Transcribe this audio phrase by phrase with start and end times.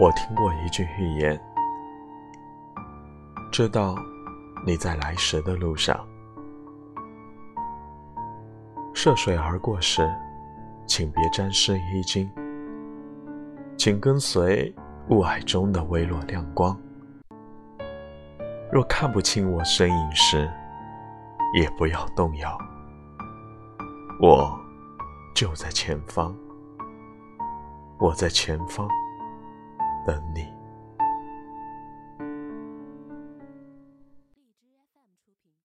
[0.00, 1.40] 我听过一句寓言，
[3.50, 3.96] 知道
[4.64, 6.06] 你在来时的路上，
[8.94, 10.08] 涉水而过时，
[10.86, 12.30] 请别沾湿衣襟，
[13.76, 14.72] 请跟随
[15.08, 16.78] 雾霭中的微弱亮光。
[18.70, 20.48] 若看不清我身影时，
[21.54, 22.56] 也不要动摇，
[24.20, 24.56] 我
[25.34, 26.32] 就在前方，
[27.98, 28.88] 我在前方。
[30.08, 30.47] 等你。